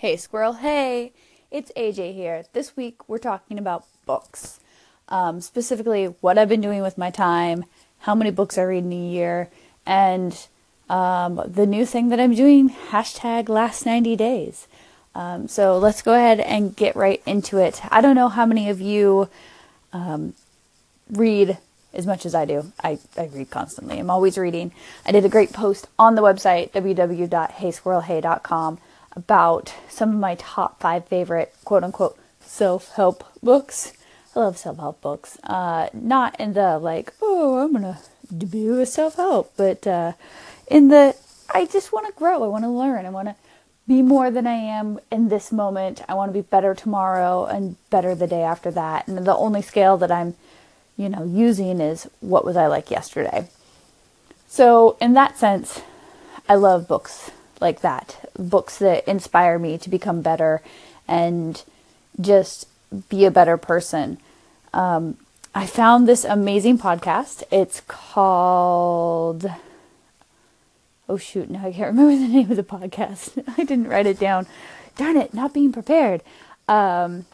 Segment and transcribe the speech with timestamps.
[0.00, 1.12] Hey, squirrel, hey!
[1.50, 2.44] It's AJ here.
[2.54, 4.58] This week we're talking about books.
[5.10, 7.66] Um, specifically, what I've been doing with my time,
[7.98, 9.50] how many books I read in a year,
[9.84, 10.34] and
[10.88, 14.66] um, the new thing that I'm doing hashtag last 90 days.
[15.14, 17.82] Um, so let's go ahead and get right into it.
[17.92, 19.28] I don't know how many of you
[19.92, 20.32] um,
[21.10, 21.58] read
[21.92, 22.72] as much as I do.
[22.82, 23.98] I, I read constantly.
[23.98, 24.72] I'm always reading.
[25.04, 28.78] I did a great post on the website, www.heysquirrelhey.com
[29.12, 33.92] about some of my top five favorite quote unquote self help books.
[34.34, 35.38] I love self help books.
[35.44, 37.98] Uh, not in the like, oh, I'm gonna
[38.36, 40.12] do a self help, but uh,
[40.68, 41.16] in the
[41.52, 42.44] I just want to grow.
[42.44, 43.06] I want to learn.
[43.06, 43.34] I want to
[43.88, 46.02] be more than I am in this moment.
[46.08, 49.08] I want to be better tomorrow and better the day after that.
[49.08, 50.36] And the only scale that I'm,
[50.96, 53.48] you know, using is what was I like yesterday.
[54.46, 55.80] So in that sense,
[56.48, 58.30] I love books like that.
[58.38, 60.62] Books that inspire me to become better
[61.06, 61.62] and
[62.20, 62.66] just
[63.08, 64.18] be a better person.
[64.72, 65.16] Um,
[65.54, 67.42] I found this amazing podcast.
[67.50, 69.50] It's called.
[71.08, 71.50] Oh, shoot.
[71.50, 73.42] Now I can't remember the name of the podcast.
[73.58, 74.46] I didn't write it down.
[74.96, 76.22] Darn it, not being prepared.
[76.68, 77.26] Um,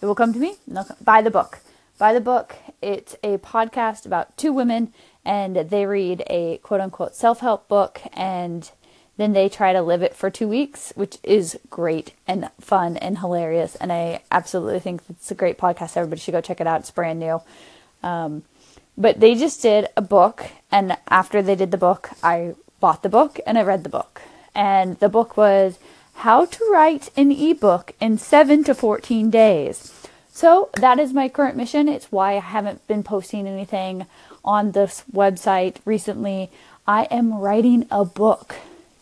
[0.00, 0.56] it will come to me.
[1.00, 1.60] By the Book.
[1.98, 2.56] By the Book.
[2.82, 4.92] It's a podcast about two women,
[5.24, 8.70] and they read a quote unquote self help book and
[9.16, 13.18] then they try to live it for two weeks, which is great and fun and
[13.18, 13.76] hilarious.
[13.76, 15.96] And I absolutely think it's a great podcast.
[15.96, 16.80] Everybody should go check it out.
[16.80, 17.40] It's brand new.
[18.02, 18.42] Um,
[18.96, 23.08] but they just did a book, and after they did the book, I bought the
[23.08, 24.22] book and I read the book.
[24.54, 25.78] And the book was
[26.16, 29.92] How to Write an Ebook in 7 to 14 Days.
[30.30, 31.88] So that is my current mission.
[31.88, 34.06] It's why I haven't been posting anything
[34.44, 36.50] on this website recently.
[36.86, 38.56] I am writing a book.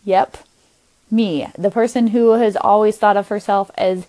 [0.04, 0.38] Yep,
[1.10, 4.06] me, the person who has always thought of herself as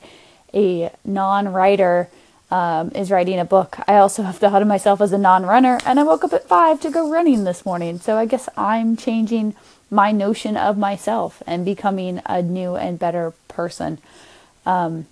[0.53, 2.09] a non writer.
[2.52, 3.77] Um, is writing a book.
[3.88, 6.48] I also have thought of myself as a non runner, and I woke up at
[6.48, 7.98] five to go running this morning.
[7.98, 9.55] So I guess I'm changing
[9.89, 13.98] my notion of myself and becoming a new and better person.
[14.67, 15.08] Um,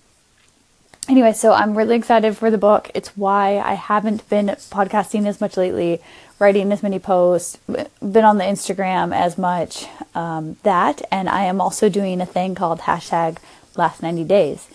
[1.08, 2.90] anyway, so I'm really excited for the book.
[2.94, 6.00] It's why I haven't been podcasting as much lately
[6.38, 7.56] writing as many posts,
[8.00, 9.86] been on the Instagram as much.
[10.14, 13.38] Um, that, and I am also doing a thing called hashtag
[13.76, 14.68] last 90 days.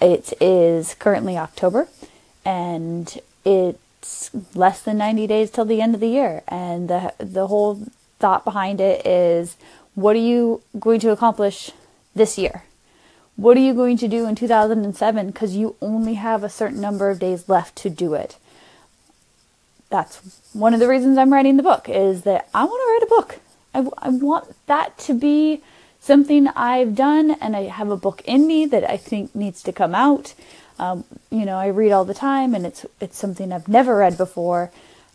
[0.00, 1.88] It is currently October,
[2.44, 6.42] and it's less than 90 days till the end of the year.
[6.48, 7.86] And the, the whole
[8.18, 9.56] thought behind it is
[9.94, 11.70] what are you going to accomplish
[12.14, 12.64] this year?
[13.36, 15.26] What are you going to do in 2007?
[15.26, 18.38] Because you only have a certain number of days left to do it
[19.94, 23.02] that's one of the reasons I'm writing the book is that I want to write
[23.02, 23.40] a book.
[23.72, 25.62] I, I want that to be
[26.00, 29.72] something I've done and I have a book in me that I think needs to
[29.72, 30.34] come out.
[30.80, 34.18] Um, you know, I read all the time and it's it's something I've never read
[34.18, 34.72] before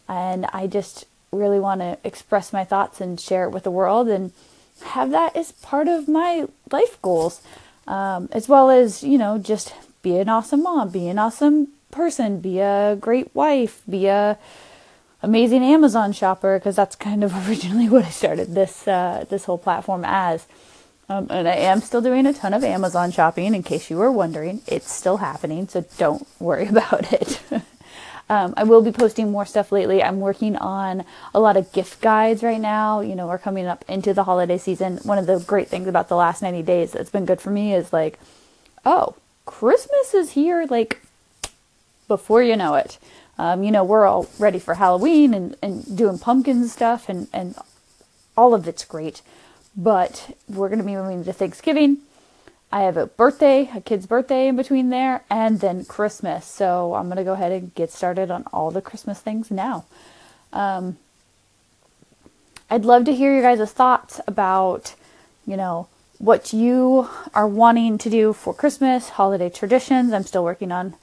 [0.07, 4.07] and I just really want to express my thoughts and share it with the world
[4.07, 4.31] and
[4.86, 7.41] have that as part of my life goals.
[7.89, 12.39] Um, as well as, you know, just be an awesome mom, be an awesome person,
[12.39, 14.38] be a great wife, be a
[15.22, 19.57] amazing Amazon shopper because that's kind of originally what I started this uh, this whole
[19.57, 20.45] platform as.
[21.09, 23.55] Um, and I am still doing a ton of Amazon shopping.
[23.55, 27.39] In case you were wondering, it's still happening, so don't worry about it.
[28.29, 30.03] um, I will be posting more stuff lately.
[30.03, 31.03] I'm working on
[31.34, 33.01] a lot of gift guides right now.
[33.01, 34.97] You know, we're coming up into the holiday season.
[34.97, 37.73] One of the great things about the last 90 days that's been good for me
[37.73, 38.19] is like,
[38.85, 41.01] oh, Christmas is here, like
[42.07, 43.00] before you know it.
[43.39, 47.56] Um, you know, we're all ready for Halloween and, and doing pumpkin stuff, and, and
[48.38, 49.23] all of it's great.
[49.75, 52.00] But we're going to be moving to Thanksgiving.
[52.72, 56.46] I have a birthday, a kid's birthday in between there, and then Christmas.
[56.46, 59.85] So I'm going to go ahead and get started on all the Christmas things now.
[60.53, 60.97] Um,
[62.69, 64.94] I'd love to hear your guys' thoughts about,
[65.47, 65.88] you know,
[66.19, 70.13] what you are wanting to do for Christmas, holiday traditions.
[70.13, 70.95] I'm still working on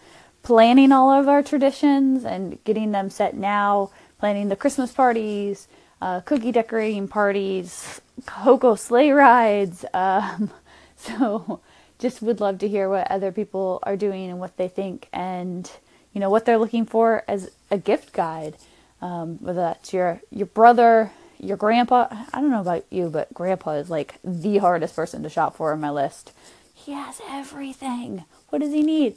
[0.45, 3.91] planning all of our traditions and getting them set now,
[4.21, 5.67] planning the Christmas parties,
[6.01, 9.85] uh, cookie decorating parties, cocoa sleigh rides.
[9.95, 10.51] Um,
[11.19, 11.61] so
[11.99, 15.71] just would love to hear what other people are doing and what they think and
[16.13, 18.57] you know what they're looking for as a gift guide.
[19.03, 22.09] Um, whether that's your your brother, your grandpa.
[22.11, 25.73] I don't know about you, but grandpa is like the hardest person to shop for
[25.73, 26.33] on my list.
[26.73, 28.25] He has everything.
[28.49, 29.17] What does he need?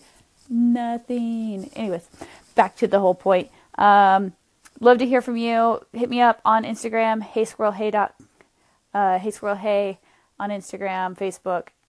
[0.49, 1.69] nothing.
[1.75, 2.07] Anyways,
[2.55, 3.49] back to the whole point.
[3.77, 4.33] Um,
[4.79, 5.81] love to hear from you.
[5.93, 8.15] Hit me up on Instagram, hey squirrel hey dot,
[8.93, 9.99] uh, hey squirrel hey
[10.39, 11.69] on Instagram, Facebook,